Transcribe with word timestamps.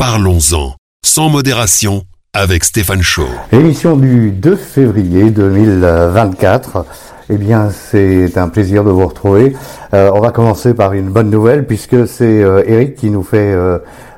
Parlons-en, 0.00 0.76
sans 1.04 1.28
modération, 1.28 2.04
avec 2.32 2.64
Stéphane 2.64 3.02
Chaud. 3.02 3.28
Émission 3.52 3.96
du 3.96 4.30
2 4.30 4.56
février 4.56 5.28
2024. 5.28 6.86
Eh 7.28 7.36
bien, 7.36 7.68
c'est 7.68 8.38
un 8.38 8.48
plaisir 8.48 8.82
de 8.82 8.90
vous 8.90 9.06
retrouver. 9.06 9.54
Euh, 9.92 10.10
on 10.14 10.20
va 10.20 10.30
commencer 10.30 10.72
par 10.72 10.94
une 10.94 11.10
bonne 11.10 11.28
nouvelle 11.28 11.66
puisque 11.66 12.08
c'est 12.08 12.42
euh, 12.42 12.62
Eric 12.64 12.94
qui 12.94 13.10
nous 13.10 13.22
fait 13.22 13.54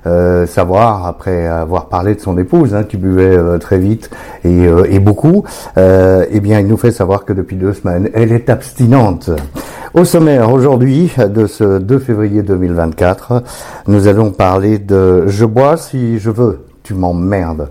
euh, 0.06 0.46
savoir, 0.46 1.04
après 1.04 1.48
avoir 1.48 1.88
parlé 1.88 2.14
de 2.14 2.20
son 2.20 2.38
épouse, 2.38 2.76
hein, 2.76 2.84
qui 2.84 2.96
buvait 2.96 3.58
très 3.58 3.78
vite 3.78 4.08
et, 4.44 4.66
et 4.88 5.00
beaucoup, 5.00 5.42
eh 5.76 6.40
bien, 6.40 6.60
il 6.60 6.68
nous 6.68 6.76
fait 6.76 6.92
savoir 6.92 7.24
que 7.24 7.32
depuis 7.32 7.56
deux 7.56 7.72
semaines, 7.72 8.08
elle 8.14 8.30
est 8.30 8.50
abstinente. 8.50 9.30
Au 9.94 10.06
sommaire 10.06 10.50
aujourd'hui 10.50 11.12
de 11.18 11.46
ce 11.46 11.78
2 11.78 11.98
février 11.98 12.42
2024, 12.42 13.42
nous 13.88 14.06
allons 14.06 14.30
parler 14.30 14.78
de 14.78 15.24
Je 15.26 15.44
bois 15.44 15.76
si 15.76 16.18
je 16.18 16.30
veux, 16.30 16.64
tu 16.82 16.94
m'emmerdes. 16.94 17.68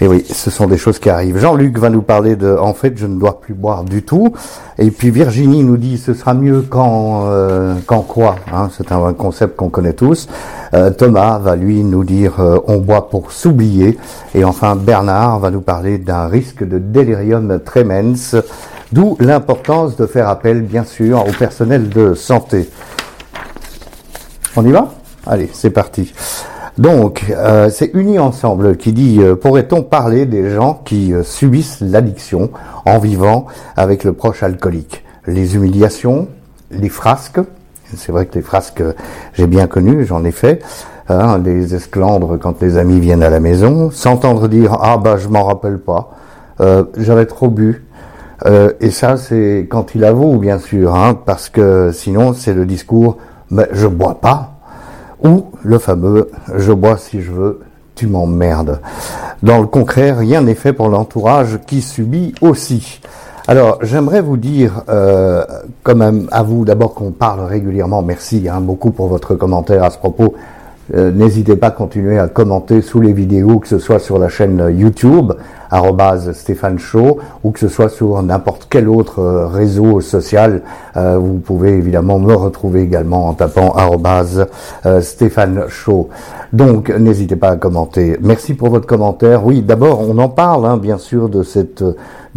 Et 0.00 0.08
oui, 0.08 0.24
ce 0.28 0.50
sont 0.50 0.66
des 0.66 0.78
choses 0.78 0.98
qui 0.98 1.10
arrivent. 1.10 1.38
Jean-Luc 1.38 1.78
va 1.78 1.90
nous 1.90 2.02
parler 2.02 2.34
de 2.34 2.56
En 2.56 2.74
fait, 2.74 2.94
je 2.96 3.06
ne 3.06 3.20
dois 3.20 3.40
plus 3.40 3.54
boire 3.54 3.84
du 3.84 4.02
tout. 4.02 4.32
Et 4.78 4.90
puis 4.90 5.10
Virginie 5.10 5.62
nous 5.62 5.76
dit 5.76 5.96
ce 5.96 6.12
sera 6.12 6.34
mieux 6.34 6.62
quand 6.68 7.26
euh, 7.28 7.74
quand 7.86 8.00
quoi 8.00 8.34
hein, 8.52 8.68
C'est 8.76 8.90
un 8.90 9.12
concept 9.12 9.54
qu'on 9.54 9.70
connaît 9.70 9.92
tous. 9.92 10.28
Euh, 10.74 10.90
Thomas 10.90 11.38
va 11.38 11.54
lui 11.54 11.84
nous 11.84 12.02
dire 12.02 12.40
euh, 12.40 12.58
on 12.66 12.78
boit 12.78 13.08
pour 13.10 13.30
s'oublier. 13.30 13.96
Et 14.34 14.44
enfin 14.44 14.74
Bernard 14.74 15.38
va 15.38 15.52
nous 15.52 15.60
parler 15.60 15.98
d'un 15.98 16.26
risque 16.26 16.66
de 16.66 16.78
délirium 16.78 17.60
tremens. 17.64 18.34
D'où 18.90 19.16
l'importance 19.20 19.96
de 19.96 20.06
faire 20.06 20.28
appel, 20.28 20.62
bien 20.62 20.84
sûr, 20.84 21.26
au 21.26 21.32
personnel 21.32 21.90
de 21.90 22.14
santé. 22.14 22.70
On 24.56 24.64
y 24.64 24.72
va? 24.72 24.94
Allez, 25.26 25.50
c'est 25.52 25.70
parti. 25.70 26.14
Donc, 26.78 27.24
euh, 27.30 27.68
c'est 27.70 27.90
Unis 27.92 28.18
Ensemble 28.18 28.76
qui 28.76 28.92
dit 28.92 29.18
euh, 29.20 29.34
pourrait-on 29.34 29.82
parler 29.82 30.26
des 30.26 30.50
gens 30.50 30.80
qui 30.84 31.12
euh, 31.12 31.22
subissent 31.22 31.80
l'addiction 31.80 32.50
en 32.86 32.98
vivant 32.98 33.46
avec 33.76 34.04
le 34.04 34.14
proche 34.14 34.42
alcoolique? 34.42 35.04
Les 35.26 35.56
humiliations, 35.56 36.28
les 36.70 36.88
frasques. 36.88 37.40
C'est 37.94 38.12
vrai 38.12 38.26
que 38.26 38.36
les 38.36 38.42
frasques, 38.42 38.82
j'ai 39.34 39.46
bien 39.46 39.66
connu, 39.66 40.06
j'en 40.06 40.24
ai 40.24 40.30
fait. 40.30 40.62
Hein, 41.08 41.38
les 41.44 41.74
esclandres 41.74 42.38
quand 42.38 42.62
les 42.62 42.78
amis 42.78 43.00
viennent 43.00 43.22
à 43.22 43.30
la 43.30 43.40
maison, 43.40 43.90
s'entendre 43.90 44.46
dire 44.46 44.78
ah 44.80 44.98
bah 44.98 45.16
je 45.16 45.28
m'en 45.28 45.44
rappelle 45.44 45.78
pas, 45.78 46.10
j'avais 46.98 47.24
trop 47.24 47.48
bu. 47.48 47.87
Et 48.44 48.90
ça 48.90 49.16
c'est 49.16 49.66
quand 49.68 49.94
il 49.94 50.04
avoue 50.04 50.38
bien 50.38 50.58
sûr, 50.58 50.94
hein, 50.94 51.18
parce 51.26 51.48
que 51.48 51.90
sinon 51.92 52.32
c'est 52.32 52.54
le 52.54 52.66
discours 52.66 53.16
je 53.72 53.86
bois 53.86 54.20
pas 54.20 54.58
ou 55.24 55.46
le 55.62 55.78
fameux 55.78 56.30
je 56.54 56.72
bois 56.72 56.96
si 56.96 57.20
je 57.20 57.32
veux, 57.32 57.60
tu 57.94 58.06
m'emmerdes. 58.06 58.80
Dans 59.42 59.60
le 59.60 59.66
concret, 59.66 60.12
rien 60.12 60.42
n'est 60.42 60.54
fait 60.54 60.72
pour 60.72 60.88
l'entourage 60.88 61.58
qui 61.66 61.82
subit 61.82 62.34
aussi. 62.40 63.00
Alors, 63.46 63.78
j'aimerais 63.82 64.20
vous 64.20 64.36
dire, 64.36 64.82
euh, 64.88 65.44
quand 65.82 65.96
même, 65.96 66.28
à 66.32 66.42
vous 66.42 66.64
d'abord 66.64 66.92
qu'on 66.94 67.12
parle 67.12 67.40
régulièrement. 67.40 68.02
Merci 68.02 68.48
hein, 68.48 68.60
beaucoup 68.60 68.90
pour 68.90 69.08
votre 69.08 69.34
commentaire 69.36 69.84
à 69.84 69.90
ce 69.90 69.98
propos. 69.98 70.34
Euh, 70.94 71.10
n'hésitez 71.12 71.56
pas 71.56 71.68
à 71.68 71.70
continuer 71.70 72.18
à 72.18 72.28
commenter 72.28 72.80
sous 72.80 73.00
les 73.00 73.12
vidéos, 73.12 73.58
que 73.58 73.68
ce 73.68 73.78
soit 73.78 73.98
sur 73.98 74.18
la 74.18 74.28
chaîne 74.28 74.74
YouTube, 74.76 75.32
Stéphane 76.32 76.78
Chaud, 76.78 77.18
ou 77.44 77.50
que 77.50 77.60
ce 77.60 77.68
soit 77.68 77.90
sur 77.90 78.22
n'importe 78.22 78.66
quel 78.70 78.88
autre 78.88 79.20
euh, 79.20 79.46
réseau 79.46 80.00
social. 80.00 80.62
Euh, 80.96 81.18
vous 81.18 81.38
pouvez 81.38 81.70
évidemment 81.70 82.18
me 82.18 82.34
retrouver 82.34 82.82
également 82.82 83.28
en 83.28 83.34
tapant 83.34 83.74
Stéphane 85.00 85.64
Chaud. 85.68 86.08
Donc, 86.52 86.88
n'hésitez 86.88 87.36
pas 87.36 87.50
à 87.50 87.56
commenter. 87.56 88.16
Merci 88.22 88.54
pour 88.54 88.70
votre 88.70 88.86
commentaire. 88.86 89.44
Oui, 89.44 89.60
d'abord, 89.60 90.00
on 90.08 90.16
en 90.18 90.30
parle, 90.30 90.64
hein, 90.64 90.78
bien 90.78 90.96
sûr, 90.96 91.28
de 91.28 91.42
cette 91.42 91.84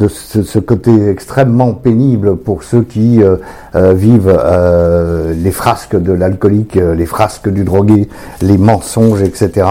de 0.01 0.07
ce, 0.07 0.59
côté 0.59 1.09
extrêmement 1.09 1.73
pénible 1.73 2.35
pour 2.35 2.63
ceux 2.63 2.81
qui 2.81 3.21
euh, 3.21 3.35
euh, 3.75 3.93
vivent 3.93 4.35
euh, 4.35 5.33
les 5.35 5.51
frasques 5.51 5.95
de 5.95 6.11
l'alcoolique, 6.11 6.75
les 6.75 7.05
frasques 7.05 7.49
du 7.49 7.63
drogué, 7.63 8.09
les 8.41 8.57
mensonges, 8.57 9.21
etc. 9.21 9.67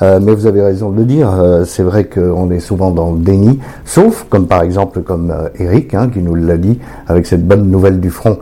mais 0.00 0.34
vous 0.34 0.46
avez 0.46 0.62
raison 0.62 0.90
de 0.90 0.98
le 0.98 1.04
dire, 1.04 1.30
c'est 1.66 1.82
vrai 1.82 2.04
qu'on 2.04 2.50
est 2.50 2.60
souvent 2.60 2.90
dans 2.90 3.12
le 3.12 3.18
déni, 3.18 3.60
sauf 3.84 4.26
comme 4.28 4.46
par 4.46 4.62
exemple 4.62 5.00
comme 5.00 5.32
Eric 5.58 5.94
hein, 5.94 6.08
qui 6.12 6.20
nous 6.20 6.34
l'a 6.34 6.56
dit 6.56 6.78
avec 7.06 7.26
cette 7.26 7.46
bonne 7.46 7.70
nouvelle 7.70 8.00
du 8.00 8.10
front. 8.10 8.38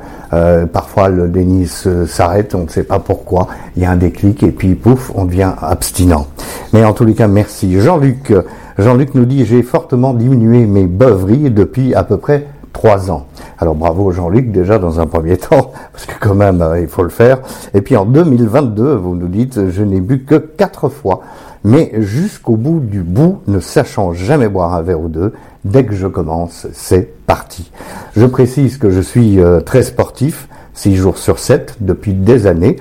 parfois 0.72 1.09
le 1.09 1.28
déni 1.28 1.66
s'arrête, 1.66 2.55
on 2.55 2.65
ne 2.65 2.69
sait 2.69 2.84
pas 2.84 2.99
pourquoi, 2.99 3.49
il 3.77 3.83
y 3.83 3.87
a 3.87 3.91
un 3.91 3.97
déclic 3.97 4.43
et 4.43 4.50
puis 4.50 4.75
pouf, 4.75 5.12
on 5.15 5.25
devient 5.25 5.53
abstinent. 5.61 6.27
Mais 6.72 6.84
en 6.84 6.93
tous 6.93 7.05
les 7.05 7.15
cas, 7.15 7.28
merci. 7.28 7.81
Jean-Luc 7.81 8.33
Jean-Luc 8.78 9.15
nous 9.15 9.25
dit 9.25 9.44
j'ai 9.44 9.62
fortement 9.62 10.15
diminué 10.15 10.66
mes 10.66 10.87
beuveries 10.87 11.50
depuis 11.50 11.94
à 11.94 12.05
peu 12.05 12.16
près 12.16 12.47
trois 12.72 13.10
ans. 13.10 13.27
Alors 13.59 13.75
bravo 13.75 14.10
Jean-Luc 14.12 14.50
déjà 14.50 14.78
dans 14.78 15.00
un 15.00 15.06
premier 15.06 15.37
temps, 15.38 15.72
parce 15.93 16.06
que 16.06 16.15
quand 16.21 16.34
même 16.34 16.62
euh, 16.62 16.81
il 16.81 16.88
faut 16.88 17.03
le 17.03 17.10
faire. 17.10 17.41
Et 17.75 17.83
puis 17.83 17.97
en 17.97 18.05
2022, 18.06 18.94
vous 18.94 19.15
nous 19.15 19.28
dites 19.28 19.69
je 19.69 19.83
n'ai 19.83 20.00
bu 20.00 20.25
que 20.25 20.37
quatre 20.37 20.88
fois, 20.88 21.21
mais 21.65 21.93
jusqu'au 21.99 22.56
bout 22.56 22.81
du 22.81 23.03
bout, 23.03 23.41
ne 23.47 23.60
sachant 23.60 24.12
jamais 24.12 24.49
boire 24.49 24.75
un 24.75 24.83
verre 24.83 25.00
ou 25.00 25.09
deux, 25.09 25.33
dès 25.65 25.84
que 25.84 25.94
je 25.94 26.06
commence, 26.06 26.66
c'est 26.72 27.15
parti. 27.27 27.71
Je 28.16 28.27
précise 28.27 28.78
que 28.78 28.91
je 28.91 29.00
suis 29.00 29.41
euh, 29.41 29.60
très 29.60 29.83
sportif, 29.83 30.49
six 30.75 30.97
jours 30.97 31.19
sur 31.19 31.39
7 31.39 31.77
depuis 31.81 32.15
des 32.15 32.47
années. 32.47 32.77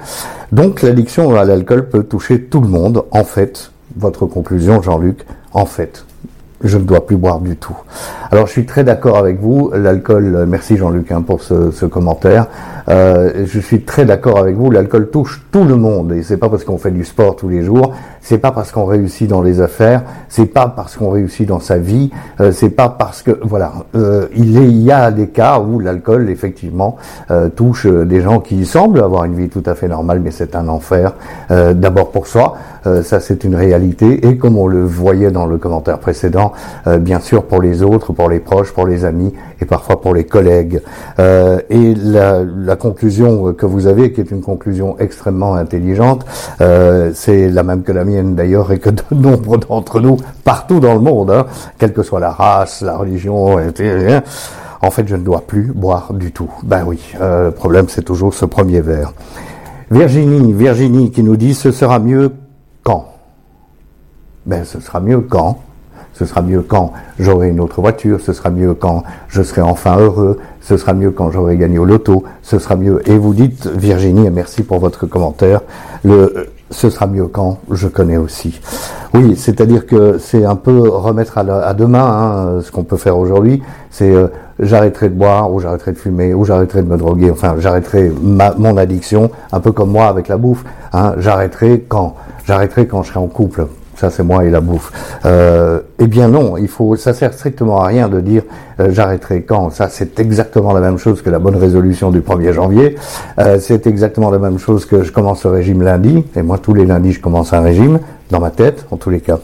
Donc 0.52 0.82
l'addiction 0.82 1.36
à 1.36 1.44
l'alcool 1.44 1.90
peut 1.90 2.04
toucher 2.04 2.42
tout 2.44 2.62
le 2.62 2.68
monde. 2.68 3.04
En 3.12 3.24
fait, 3.24 3.72
votre 3.98 4.26
conclusion 4.26 4.82
Jean-Luc, 4.82 5.26
en 5.54 5.66
fait, 5.66 6.06
je 6.64 6.78
ne 6.78 6.84
dois 6.84 7.06
plus 7.06 7.18
boire 7.18 7.40
du 7.40 7.56
tout. 7.56 7.76
Alors 8.34 8.48
je 8.48 8.54
suis 8.54 8.66
très 8.66 8.86
d'accord 8.86 9.18
avec 9.18 9.42
vous, 9.42 9.72
l'alcool, 9.76 10.34
euh, 10.34 10.46
merci 10.48 10.78
Jean-Luc 10.78 11.12
hein, 11.12 11.22
pour 11.22 11.42
ce, 11.42 11.86
commentaire, 11.86 12.48
euh, 12.88 13.46
je 13.46 13.60
suis 13.60 13.82
très 13.82 14.06
d'accord 14.06 14.38
avec 14.38 14.56
vous, 14.56 14.72
l'alcool 14.72 15.10
touche 15.10 15.46
tout 15.52 15.66
le 15.66 15.76
monde. 15.76 16.14
Et 16.14 16.24
c'est 16.24 16.38
pas 16.38 16.48
parce 16.48 16.64
qu'on 16.64 16.78
fait 16.78 16.92
du 16.92 17.04
sport 17.04 17.36
tous 17.36 17.50
les 17.50 17.62
jours, 17.62 17.94
c'est 18.22 18.38
pas 18.38 18.52
parce 18.52 18.72
qu'on 18.72 18.86
réussit 18.86 19.30
dans 19.30 19.42
les 19.42 19.60
affaires, 19.60 20.04
c'est 20.30 20.46
pas 20.46 20.70
parce 20.74 20.96
qu'on 20.96 21.10
réussit 21.10 21.46
dans 21.46 21.60
sa 21.60 21.78
vie, 21.78 22.10
euh, 22.40 22.54
c'est 22.54 22.70
pas 22.70 22.88
parce 22.88 23.22
que 23.22 23.38
voilà, 23.42 23.74
il, 23.94 24.58
est, 24.58 24.66
il 24.66 24.82
y 24.82 24.94
a 24.94 25.12
des 25.12 25.28
cas 25.28 25.60
où 25.60 25.80
l'alcool 25.80 26.30
effectivement 26.30 26.96
touche 27.58 27.86
des 27.86 28.22
gens 28.22 28.40
qui 28.40 28.66
semblent 28.66 29.02
avoir 29.02 29.26
une 29.26 29.36
vie 29.36 29.50
tout 29.50 29.64
à 29.66 29.76
fait 29.76 29.90
normale, 29.90 30.22
mais 30.22 30.32
c'est 30.32 30.56
un 30.56 30.70
enfer. 30.70 31.14
D'abord 31.50 32.12
pour 32.12 32.28
soi, 32.28 32.56
ça 33.04 33.20
c'est 33.20 33.44
une 33.44 33.56
réalité. 33.56 34.28
Et 34.28 34.38
comme 34.38 34.58
on 34.58 34.68
le 34.68 34.84
voyait 34.84 35.32
dans 35.32 35.46
le 35.46 35.58
commentaire 35.58 36.00
précédent, 36.00 36.54
euh, 36.88 36.98
bien 36.98 37.20
sûr 37.20 37.44
pour 37.44 37.62
les 37.62 37.84
autres, 37.84 38.14
pour 38.14 38.21
les 38.30 38.40
proches, 38.40 38.72
pour 38.72 38.88
les 38.88 39.06
amis 39.06 39.34
et 39.62 39.66
parfois 39.66 40.02
pour 40.02 40.14
les 40.14 40.26
collègues. 40.26 40.82
Euh, 41.20 41.60
et 41.70 41.94
la, 41.96 42.44
la, 42.44 42.76
conclusion 42.76 43.54
que 43.54 43.66
vous 43.66 43.88
avez, 43.88 44.12
qui 44.12 44.22
est 44.22 44.32
une 44.32 44.42
conclusion 44.42 44.98
extrêmement 45.00 45.56
intelligente, 45.56 46.26
euh, 46.62 47.12
c'est 47.14 47.50
la 47.50 47.64
même 47.64 47.84
que 47.84 47.92
la 47.92 48.06
mienne 48.06 48.36
d'ailleurs 48.36 48.72
et 48.72 48.80
que 48.80 48.90
de 48.90 49.04
nombre 49.12 49.58
d'entre 49.58 50.00
nous 50.00 50.18
partout 50.44 50.80
dans 50.80 50.94
le 50.94 51.02
monde, 51.02 51.32
hein, 51.32 51.46
quelle 51.78 51.94
que 51.94 52.04
soit 52.04 52.20
la 52.20 52.32
race, 52.32 52.82
la 52.82 52.98
religion, 52.98 53.60
etc. 53.60 54.20
En 54.82 54.90
fait, 54.90 55.08
je 55.08 55.16
ne 55.16 55.24
dois 55.24 55.42
plus 55.42 55.72
boire 55.74 56.14
du 56.14 56.32
tout. 56.32 56.50
Ben 56.64 56.84
oui, 56.86 57.00
euh, 57.22 57.46
le 57.46 57.52
problème 57.52 57.86
c'est 57.88 58.02
toujours 58.02 58.34
ce 58.34 58.46
premier 58.46 58.82
verre. 58.82 59.14
Virginie, 59.92 60.54
Virginie 60.54 61.12
qui 61.12 61.22
nous 61.22 61.38
dit 61.38 61.54
ce 61.54 61.72
sera 61.72 62.00
mieux 62.00 62.32
quand? 62.84 63.06
Ben 64.46 64.64
ce 64.66 64.80
sera 64.80 65.00
mieux 65.00 65.22
quand? 65.22 65.60
Ce 66.22 66.28
sera 66.28 66.44
mieux 66.44 66.62
quand 66.62 66.94
j'aurai 67.18 67.50
une 67.50 67.60
autre 67.60 67.82
voiture, 67.82 68.22
ce 68.22 68.32
sera 68.32 68.52
mieux 68.52 68.76
quand 68.76 69.02
je 69.28 69.42
serai 69.42 69.62
enfin 69.62 69.98
heureux, 69.98 70.38
ce 70.62 70.78
sera 70.78 70.94
mieux 70.94 71.10
quand 71.10 71.32
j'aurai 71.32 71.58
gagné 71.58 71.80
au 71.80 71.86
loto, 71.86 72.24
ce 72.44 72.60
sera 72.60 72.76
mieux. 72.76 73.02
Et 73.10 73.18
vous 73.18 73.34
dites, 73.34 73.66
Virginie, 73.66 74.30
merci 74.30 74.62
pour 74.62 74.78
votre 74.78 75.08
commentaire, 75.08 75.62
le 76.04 76.48
ce 76.70 76.90
sera 76.90 77.06
mieux 77.08 77.28
quand 77.28 77.58
je 77.72 77.88
connais 77.88 78.18
aussi. 78.18 78.62
Oui, 79.14 79.36
c'est-à-dire 79.36 79.86
que 79.88 80.20
c'est 80.20 80.46
un 80.46 80.56
peu 80.56 80.88
remettre 80.88 81.40
à, 81.40 81.74
demain 81.74 82.06
hein, 82.06 82.62
ce 82.62 82.72
qu'on 82.72 82.84
peut 82.84 82.98
faire 82.98 83.18
aujourd'hui. 83.18 83.62
C'est 83.90 84.10
euh, 84.10 84.28
j'arrêterai 84.60 85.10
de 85.10 85.16
boire 85.16 85.52
ou 85.52 85.60
j'arrêterai 85.60 85.92
de 85.92 85.98
fumer 85.98 86.34
ou 86.34 86.46
j'arrêterai 86.46 86.84
de 86.84 86.88
me 86.88 86.98
droguer. 86.98 87.30
Enfin, 87.30 87.56
j'arrêterai 87.58 88.10
mon 88.22 88.78
addiction, 88.78 89.32
un 89.52 89.60
peu 89.60 89.74
comme 89.74 89.90
moi 89.90 90.06
avec 90.06 90.30
la 90.30 90.38
bouffe. 90.38 90.64
Hein, 90.94 91.16
j'arrêterai 91.18 91.84
quand 91.90 92.16
J'arrêterai 92.46 92.88
quand 92.88 93.04
je 93.04 93.10
serai 93.10 93.20
en 93.20 93.28
couple 93.28 93.68
ça 94.02 94.10
c'est 94.10 94.24
moi 94.24 94.44
et 94.46 94.50
la 94.50 94.62
bouffe. 94.62 94.92
Euh, 95.26 95.82
eh 96.00 96.08
bien 96.08 96.28
non, 96.28 96.58
il 96.58 96.68
faut, 96.68 96.96
ça 96.96 97.14
sert 97.14 97.34
strictement 97.34 97.82
à 97.82 97.86
rien 97.86 98.10
de 98.10 98.20
dire 98.20 98.42
euh, 98.80 98.88
j'arrêterai 98.90 99.44
quand. 99.44 99.70
Ça 99.70 99.90
c'est 99.90 100.20
exactement 100.20 100.74
la 100.74 100.82
même 100.82 100.98
chose 100.98 101.22
que 101.22 101.30
la 101.30 101.38
bonne 101.38 101.56
résolution 101.56 102.10
du 102.10 102.22
1er 102.22 102.52
janvier. 102.52 102.96
Euh, 103.38 103.60
c'est 103.60 103.86
exactement 103.86 104.32
la 104.32 104.40
même 104.40 104.58
chose 104.58 104.86
que 104.86 105.04
je 105.04 105.12
commence 105.12 105.44
le 105.46 105.52
régime 105.52 105.84
lundi. 105.84 106.26
Et 106.36 106.42
moi 106.42 106.58
tous 106.58 106.74
les 106.74 106.88
lundis 106.88 107.12
je 107.12 107.22
commence 107.22 107.54
un 107.54 107.62
régime 107.62 108.00
dans 108.32 108.40
ma 108.40 108.50
tête 108.50 108.88
en 108.90 108.98
tous 108.98 109.12
les 109.12 109.20
cas. 109.20 109.38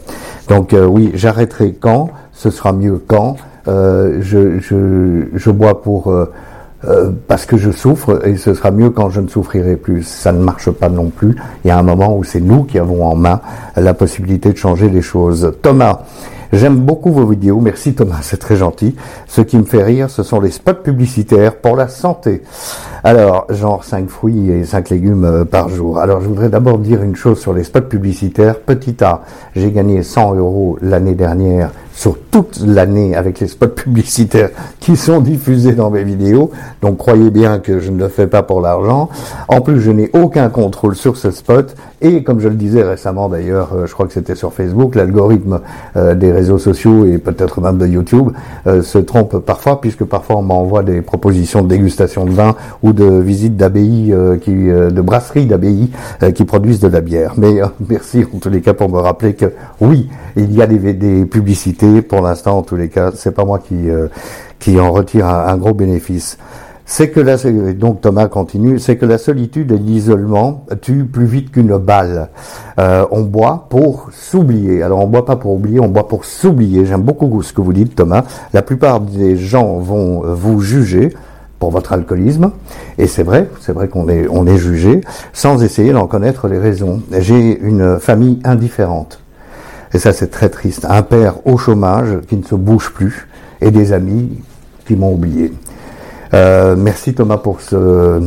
Donc 0.48 0.72
euh, 0.72 0.84
oui, 0.86 1.12
j'arrêterai 1.14 1.74
quand. 1.78 2.10
Ce 2.32 2.50
sera 2.50 2.72
mieux 2.72 3.00
quand. 3.06 3.36
Je, 3.66 4.58
je, 4.60 5.24
je, 5.34 5.50
bois 5.50 5.82
pour 5.82 6.10
euh, 6.84 7.10
parce 7.26 7.46
que 7.46 7.56
je 7.56 7.70
souffre 7.70 8.26
et 8.26 8.36
ce 8.36 8.54
sera 8.54 8.70
mieux 8.70 8.90
quand 8.90 9.10
je 9.10 9.20
ne 9.20 9.28
souffrirai 9.28 9.76
plus. 9.76 10.04
Ça 10.04 10.32
ne 10.32 10.42
marche 10.42 10.70
pas 10.70 10.88
non 10.88 11.10
plus. 11.10 11.36
Il 11.64 11.68
y 11.68 11.70
a 11.70 11.78
un 11.78 11.82
moment 11.82 12.16
où 12.16 12.24
c'est 12.24 12.40
nous 12.40 12.64
qui 12.64 12.78
avons 12.78 13.04
en 13.04 13.16
main 13.16 13.40
la 13.76 13.94
possibilité 13.94 14.52
de 14.52 14.56
changer 14.56 14.88
les 14.88 15.02
choses. 15.02 15.52
Thomas, 15.62 16.00
J'aime 16.52 16.76
beaucoup 16.76 17.12
vos 17.12 17.26
vidéos. 17.26 17.60
Merci 17.60 17.94
Thomas, 17.94 18.20
c'est 18.22 18.38
très 18.38 18.56
gentil. 18.56 18.96
Ce 19.26 19.42
qui 19.42 19.58
me 19.58 19.64
fait 19.64 19.82
rire, 19.82 20.08
ce 20.08 20.22
sont 20.22 20.40
les 20.40 20.50
spots 20.50 20.82
publicitaires 20.82 21.56
pour 21.56 21.76
la 21.76 21.88
santé. 21.88 22.42
Alors, 23.04 23.46
genre 23.50 23.84
5 23.84 24.08
fruits 24.08 24.50
et 24.50 24.64
5 24.64 24.90
légumes 24.90 25.24
euh, 25.24 25.44
par 25.44 25.68
jour. 25.68 25.98
Alors, 25.98 26.20
je 26.20 26.26
voudrais 26.26 26.48
d'abord 26.48 26.78
dire 26.78 27.02
une 27.02 27.14
chose 27.14 27.38
sur 27.38 27.52
les 27.52 27.62
spots 27.62 27.82
publicitaires. 27.82 28.58
Petit 28.58 28.96
A, 29.04 29.22
j'ai 29.54 29.70
gagné 29.70 30.02
100 30.02 30.34
euros 30.34 30.78
l'année 30.82 31.14
dernière 31.14 31.70
sur 31.94 32.16
toute 32.30 32.60
l'année 32.64 33.16
avec 33.16 33.40
les 33.40 33.48
spots 33.48 33.66
publicitaires 33.66 34.50
qui 34.78 34.96
sont 34.96 35.20
diffusés 35.20 35.72
dans 35.72 35.90
mes 35.90 36.04
vidéos. 36.04 36.52
Donc 36.80 36.96
croyez 36.96 37.30
bien 37.30 37.58
que 37.58 37.80
je 37.80 37.90
ne 37.90 37.98
le 37.98 38.08
fais 38.08 38.28
pas 38.28 38.44
pour 38.44 38.60
l'argent. 38.60 39.08
En 39.48 39.60
plus, 39.60 39.80
je 39.80 39.90
n'ai 39.90 40.08
aucun 40.12 40.48
contrôle 40.48 40.94
sur 40.94 41.16
ce 41.16 41.32
spot. 41.32 41.74
Et 42.00 42.22
comme 42.22 42.38
je 42.38 42.46
le 42.46 42.54
disais 42.54 42.84
récemment 42.84 43.28
d'ailleurs, 43.28 43.70
euh, 43.74 43.86
je 43.86 43.92
crois 43.94 44.06
que 44.06 44.12
c'était 44.12 44.36
sur 44.36 44.52
Facebook, 44.52 44.94
l'algorithme 44.94 45.60
euh, 45.96 46.14
des 46.14 46.30
réseaux 46.30 46.58
sociaux 46.58 47.04
et 47.04 47.18
peut-être 47.18 47.60
même 47.60 47.78
de 47.78 47.86
YouTube 47.86 48.30
se 48.64 48.98
trompe 48.98 49.38
parfois 49.38 49.80
puisque 49.80 50.04
parfois 50.04 50.36
on 50.36 50.42
m'envoie 50.42 50.82
des 50.82 51.00
propositions 51.00 51.62
de 51.62 51.68
dégustation 51.68 52.26
de 52.26 52.30
vin 52.30 52.54
ou 52.82 52.87
de 52.92 53.20
visite 53.20 53.56
d'abbayes, 53.56 54.14
qui, 54.42 54.52
de 54.52 55.00
brasseries 55.00 55.46
d'abbayes 55.46 55.90
qui 56.34 56.44
produisent 56.44 56.80
de 56.80 56.88
la 56.88 57.00
bière. 57.00 57.34
Mais 57.36 57.60
merci 57.88 58.24
en 58.34 58.38
tous 58.38 58.50
les 58.50 58.60
cas 58.60 58.74
pour 58.74 58.88
me 58.88 58.98
rappeler 58.98 59.34
que 59.34 59.52
oui, 59.80 60.08
il 60.36 60.52
y 60.52 60.62
a 60.62 60.66
des, 60.66 61.24
publicités 61.24 62.02
pour 62.02 62.20
l'instant, 62.22 62.58
en 62.58 62.62
tous 62.62 62.76
les 62.76 62.88
cas, 62.88 63.10
c'est 63.14 63.32
pas 63.32 63.44
moi 63.44 63.58
qui 63.58 63.88
euh, 63.90 64.08
qui 64.58 64.80
en 64.80 64.90
retire 64.90 65.26
un, 65.26 65.56
gros 65.56 65.74
bénéfice. 65.74 66.36
C'est 66.84 67.10
que 67.10 67.20
la 67.20 67.36
donc 67.74 68.00
Thomas 68.00 68.28
continue, 68.28 68.78
c'est 68.78 68.96
que 68.96 69.06
la 69.06 69.18
solitude 69.18 69.70
et 69.72 69.78
l'isolement 69.78 70.64
tuent 70.80 71.04
plus 71.04 71.26
vite 71.26 71.52
qu'une 71.52 71.76
balle. 71.76 72.28
Euh, 72.78 73.04
on 73.10 73.22
boit 73.22 73.66
pour 73.68 74.08
s'oublier. 74.10 74.82
Alors 74.82 75.00
on 75.00 75.06
boit 75.06 75.26
pas 75.26 75.36
pour 75.36 75.52
oublier, 75.52 75.80
on 75.80 75.88
boit 75.88 76.08
pour 76.08 76.24
s'oublier. 76.24 76.86
J'aime 76.86 77.02
beaucoup 77.02 77.42
ce 77.42 77.52
que 77.52 77.60
vous 77.60 77.74
dites, 77.74 77.94
Thomas. 77.94 78.24
La 78.52 78.62
plupart 78.62 79.00
des 79.00 79.36
gens 79.36 79.78
vont 79.78 80.22
vous 80.34 80.60
juger 80.60 81.10
pour 81.58 81.70
votre 81.70 81.92
alcoolisme, 81.92 82.52
et 82.98 83.06
c'est 83.06 83.22
vrai, 83.22 83.48
c'est 83.60 83.72
vrai 83.72 83.88
qu'on 83.88 84.08
est 84.08 84.26
on 84.30 84.46
est 84.46 84.58
jugé 84.58 85.00
sans 85.32 85.62
essayer 85.62 85.92
d'en 85.92 86.06
connaître 86.06 86.48
les 86.48 86.58
raisons. 86.58 87.02
J'ai 87.18 87.58
une 87.60 87.98
famille 87.98 88.38
indifférente. 88.44 89.20
Et 89.94 89.98
ça, 89.98 90.12
c'est 90.12 90.28
très 90.28 90.50
triste. 90.50 90.86
Un 90.88 91.02
père 91.02 91.46
au 91.46 91.56
chômage 91.56 92.20
qui 92.28 92.36
ne 92.36 92.42
se 92.42 92.54
bouge 92.54 92.92
plus 92.92 93.26
et 93.60 93.70
des 93.70 93.92
amis 93.92 94.38
qui 94.86 94.96
m'ont 94.96 95.12
oublié. 95.12 95.52
Euh, 96.34 96.76
merci 96.76 97.14
Thomas 97.14 97.38
pour 97.38 97.60
ce, 97.60 98.20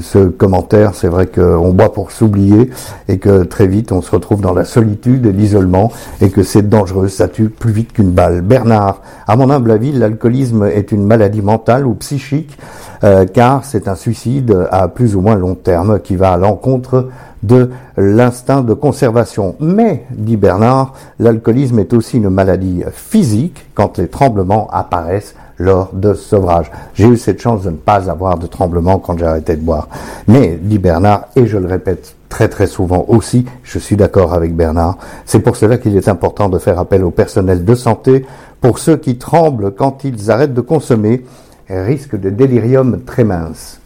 ce 0.00 0.28
commentaire. 0.28 0.94
C'est 0.94 1.08
vrai 1.08 1.26
qu'on 1.26 1.72
boit 1.72 1.92
pour 1.92 2.10
s'oublier 2.10 2.70
et 3.08 3.18
que 3.18 3.44
très 3.44 3.66
vite 3.66 3.92
on 3.92 4.02
se 4.02 4.10
retrouve 4.10 4.40
dans 4.40 4.54
la 4.54 4.64
solitude 4.64 5.26
et 5.26 5.32
l'isolement 5.32 5.92
et 6.20 6.30
que 6.30 6.42
c'est 6.42 6.68
dangereux, 6.68 7.08
ça 7.08 7.28
tue 7.28 7.48
plus 7.48 7.72
vite 7.72 7.92
qu'une 7.92 8.10
balle. 8.10 8.42
Bernard, 8.42 9.02
à 9.26 9.36
mon 9.36 9.50
humble 9.50 9.70
avis, 9.70 9.92
l'alcoolisme 9.92 10.64
est 10.64 10.92
une 10.92 11.04
maladie 11.04 11.42
mentale 11.42 11.86
ou 11.86 11.94
psychique 11.94 12.58
euh, 13.04 13.26
car 13.26 13.64
c'est 13.64 13.88
un 13.88 13.94
suicide 13.94 14.66
à 14.70 14.88
plus 14.88 15.14
ou 15.14 15.20
moins 15.20 15.36
long 15.36 15.54
terme 15.54 16.00
qui 16.00 16.16
va 16.16 16.32
à 16.32 16.36
l'encontre 16.36 17.08
de 17.42 17.70
l'instinct 17.96 18.62
de 18.62 18.74
conservation. 18.74 19.54
Mais, 19.60 20.04
dit 20.10 20.36
Bernard, 20.36 20.94
l'alcoolisme 21.18 21.78
est 21.78 21.92
aussi 21.92 22.16
une 22.16 22.30
maladie 22.30 22.82
physique 22.92 23.66
quand 23.74 23.98
les 23.98 24.08
tremblements 24.08 24.68
apparaissent 24.72 25.34
lors 25.58 25.90
de 25.92 26.14
sevrage. 26.14 26.70
J'ai 26.94 27.06
eu 27.06 27.16
cette 27.16 27.40
chance 27.40 27.64
de 27.64 27.70
ne 27.70 27.76
pas 27.76 28.10
avoir 28.10 28.38
de 28.38 28.46
tremblements 28.46 28.98
quand 28.98 29.18
j'ai 29.18 29.26
arrêté 29.26 29.56
de 29.56 29.62
boire. 29.62 29.88
Mais, 30.26 30.58
dit 30.60 30.78
Bernard, 30.78 31.24
et 31.36 31.46
je 31.46 31.58
le 31.58 31.66
répète 31.66 32.14
très 32.28 32.48
très 32.48 32.66
souvent 32.66 33.04
aussi, 33.08 33.46
je 33.62 33.78
suis 33.78 33.96
d'accord 33.96 34.34
avec 34.34 34.54
Bernard, 34.54 34.98
c'est 35.24 35.40
pour 35.40 35.56
cela 35.56 35.78
qu'il 35.78 35.96
est 35.96 36.08
important 36.08 36.48
de 36.48 36.58
faire 36.58 36.78
appel 36.78 37.02
au 37.02 37.10
personnel 37.10 37.64
de 37.64 37.74
santé 37.74 38.26
pour 38.60 38.78
ceux 38.78 38.96
qui 38.96 39.16
tremblent 39.16 39.72
quand 39.74 40.04
ils 40.04 40.30
arrêtent 40.30 40.54
de 40.54 40.60
consommer, 40.60 41.24
risque 41.68 42.18
de 42.18 42.30
délirium 42.30 43.00
très 43.04 43.24
mince 43.24 43.80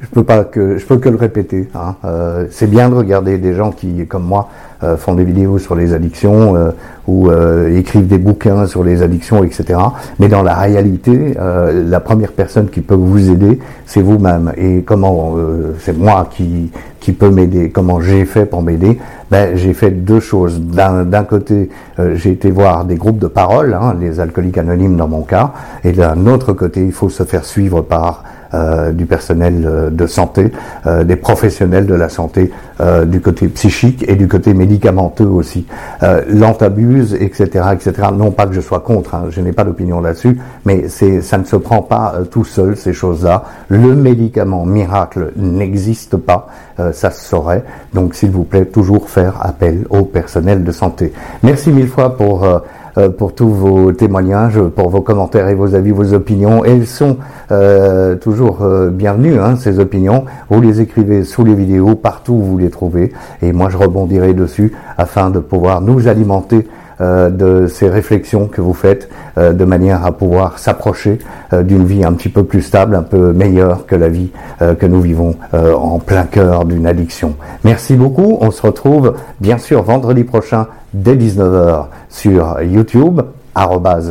je 0.00 0.06
peux 0.08 0.24
pas 0.24 0.44
que 0.44 0.76
je 0.76 0.86
peux 0.86 0.98
que 0.98 1.08
le 1.08 1.16
répéter. 1.16 1.68
Hein. 1.74 1.94
Euh, 2.04 2.46
c'est 2.50 2.68
bien 2.68 2.90
de 2.90 2.94
regarder 2.94 3.38
des 3.38 3.54
gens 3.54 3.70
qui, 3.70 4.06
comme 4.06 4.24
moi, 4.24 4.48
euh, 4.82 4.96
font 4.96 5.14
des 5.14 5.24
vidéos 5.24 5.58
sur 5.58 5.74
les 5.74 5.94
addictions 5.94 6.54
euh, 6.54 6.70
ou 7.08 7.30
écrivent 7.70 8.08
des 8.08 8.18
bouquins 8.18 8.66
sur 8.66 8.82
les 8.82 9.02
addictions, 9.02 9.44
etc. 9.44 9.78
Mais 10.18 10.26
dans 10.28 10.42
la 10.42 10.54
réalité, 10.54 11.36
la 11.38 12.00
première 12.00 12.32
personne 12.32 12.68
qui 12.68 12.80
peut 12.80 12.96
vous 12.96 13.30
aider, 13.30 13.60
c'est 13.86 14.02
vous-même. 14.02 14.52
Et 14.56 14.82
comment 14.82 15.36
c'est 15.78 15.96
moi 15.96 16.28
qui 16.28 16.72
qui 16.98 17.12
peut 17.12 17.30
m'aider 17.30 17.70
Comment 17.70 18.00
j'ai 18.00 18.24
fait 18.24 18.44
pour 18.44 18.60
m'aider? 18.60 18.98
Ben 19.30 19.56
j'ai 19.56 19.72
fait 19.72 19.92
deux 19.92 20.18
choses. 20.18 20.60
D'un 20.60 21.22
côté, 21.22 21.70
j'ai 22.14 22.32
été 22.32 22.50
voir 22.50 22.84
des 22.86 22.96
groupes 22.96 23.20
de 23.20 23.28
parole, 23.28 23.72
hein, 23.74 23.94
les 24.00 24.18
alcooliques 24.18 24.58
anonymes 24.58 24.96
dans 24.96 25.06
mon 25.06 25.22
cas, 25.22 25.52
et 25.84 25.92
d'un 25.92 26.26
autre 26.26 26.54
côté, 26.54 26.84
il 26.84 26.92
faut 26.92 27.08
se 27.08 27.22
faire 27.22 27.44
suivre 27.44 27.82
par 27.82 28.24
euh, 28.54 28.92
du 28.92 29.06
personnel 29.06 29.64
euh, 29.66 29.90
de 29.90 30.06
santé, 30.06 30.52
euh, 30.86 31.04
des 31.04 31.16
professionnels 31.16 31.86
de 31.86 31.94
la 31.94 32.08
santé, 32.08 32.52
du 33.06 33.22
côté 33.22 33.48
psychique 33.48 34.04
et 34.06 34.16
du 34.16 34.28
côté 34.28 34.52
médicamenteux 34.52 35.24
aussi. 35.24 35.66
L'antabuse, 36.28 37.14
etc., 37.14 37.68
etc. 37.72 38.08
Non 38.12 38.32
pas 38.32 38.46
que 38.46 38.52
je 38.52 38.60
sois 38.60 38.80
contre, 38.80 39.14
hein, 39.14 39.24
je 39.30 39.40
n'ai 39.40 39.52
pas 39.52 39.64
d'opinion 39.64 40.02
là-dessus, 40.02 40.38
mais 40.66 40.88
ça 40.88 41.38
ne 41.38 41.44
se 41.44 41.56
prend 41.56 41.80
pas 41.80 42.16
tout 42.30 42.44
seul 42.44 42.76
ces 42.76 42.92
choses-là. 42.92 43.44
Le 43.68 43.94
médicament 43.94 44.66
miracle 44.66 45.32
n'existe 45.36 46.18
pas, 46.18 46.48
ça 46.92 47.10
se 47.10 47.24
saurait. 47.24 47.64
Donc 47.94 48.14
s'il 48.14 48.30
vous 48.30 48.44
plaît, 48.44 48.66
toujours 48.66 49.08
faire 49.08 49.38
appel 49.40 49.86
au 49.88 50.04
personnel 50.04 50.62
de 50.62 50.70
santé. 50.70 51.14
Merci 51.42 51.70
mille 51.70 51.88
fois 51.88 52.16
pour 52.16 52.44
euh, 52.44 52.58
pour 53.18 53.34
tous 53.34 53.48
vos 53.48 53.92
témoignages, 53.92 54.60
pour 54.74 54.88
vos 54.88 55.02
commentaires 55.02 55.48
et 55.48 55.54
vos 55.54 55.74
avis, 55.74 55.90
vos 55.90 56.14
opinions. 56.14 56.64
Elles 56.64 56.86
sont 56.86 57.18
euh, 57.50 58.16
toujours 58.16 58.62
euh, 58.62 58.90
bienvenues, 58.90 59.38
hein, 59.38 59.56
ces 59.56 59.78
opinions. 59.78 60.24
Vous 60.50 60.60
les 60.60 60.80
écrivez 60.80 61.24
sous 61.24 61.44
les 61.44 61.54
vidéos, 61.54 61.94
partout 61.94 62.32
où 62.32 62.42
vous 62.42 62.58
les 62.58 62.70
trouvez. 62.70 63.12
Et 63.42 63.52
moi, 63.52 63.68
je 63.68 63.76
rebondirai 63.76 64.34
dessus 64.34 64.72
afin 64.96 65.30
de 65.30 65.38
pouvoir 65.38 65.80
nous 65.80 66.08
alimenter 66.08 66.66
de 67.00 67.66
ces 67.66 67.88
réflexions 67.88 68.48
que 68.48 68.60
vous 68.60 68.74
faites 68.74 69.10
de 69.36 69.64
manière 69.64 70.04
à 70.06 70.12
pouvoir 70.12 70.58
s'approcher 70.58 71.18
d'une 71.52 71.84
vie 71.84 72.04
un 72.04 72.12
petit 72.14 72.28
peu 72.28 72.44
plus 72.44 72.62
stable, 72.62 72.94
un 72.94 73.02
peu 73.02 73.32
meilleure 73.32 73.86
que 73.86 73.94
la 73.94 74.08
vie 74.08 74.30
que 74.60 74.86
nous 74.86 75.00
vivons 75.00 75.36
en 75.52 75.98
plein 75.98 76.24
cœur 76.24 76.64
d'une 76.64 76.86
addiction. 76.86 77.36
Merci 77.64 77.96
beaucoup. 77.96 78.38
On 78.40 78.50
se 78.50 78.62
retrouve 78.62 79.14
bien 79.40 79.58
sûr 79.58 79.82
vendredi 79.82 80.24
prochain 80.24 80.68
dès 80.94 81.16
19h 81.16 81.86
sur 82.08 82.62
YouTube, 82.62 83.20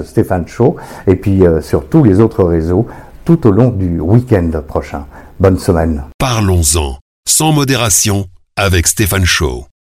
Stéphane 0.06 0.48
Show, 0.48 0.76
et 1.08 1.16
puis 1.16 1.46
euh, 1.46 1.62
sur 1.62 1.88
tous 1.88 2.04
les 2.04 2.20
autres 2.20 2.44
réseaux 2.44 2.88
tout 3.26 3.48
au 3.48 3.52
long 3.52 3.70
du 3.70 4.00
week-end 4.00 4.52
prochain. 4.68 5.06
Bonne 5.40 5.58
semaine. 5.58 6.04
Parlons-en, 6.20 6.98
sans 7.28 7.52
modération, 7.52 8.26
avec 8.56 8.88
Stéphane 8.88 9.26
Show. 9.26 9.66